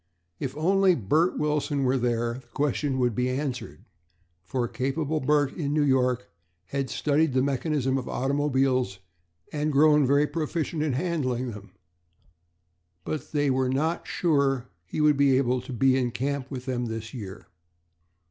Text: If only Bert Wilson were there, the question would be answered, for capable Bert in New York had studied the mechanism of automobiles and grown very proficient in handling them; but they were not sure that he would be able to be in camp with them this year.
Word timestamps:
If 0.39 0.57
only 0.57 0.95
Bert 0.95 1.37
Wilson 1.37 1.83
were 1.83 1.95
there, 1.99 2.39
the 2.41 2.47
question 2.55 2.97
would 2.97 3.13
be 3.13 3.29
answered, 3.29 3.85
for 4.43 4.67
capable 4.67 5.19
Bert 5.19 5.53
in 5.55 5.75
New 5.75 5.83
York 5.83 6.27
had 6.69 6.89
studied 6.89 7.33
the 7.33 7.43
mechanism 7.43 7.99
of 7.99 8.09
automobiles 8.09 8.97
and 9.53 9.71
grown 9.71 10.07
very 10.07 10.25
proficient 10.25 10.81
in 10.81 10.93
handling 10.93 11.51
them; 11.51 11.73
but 13.03 13.31
they 13.31 13.51
were 13.51 13.69
not 13.69 14.07
sure 14.07 14.55
that 14.57 14.65
he 14.85 15.01
would 15.01 15.17
be 15.17 15.37
able 15.37 15.61
to 15.61 15.71
be 15.71 15.95
in 15.95 16.09
camp 16.09 16.49
with 16.49 16.65
them 16.65 16.87
this 16.87 17.13
year. 17.13 17.45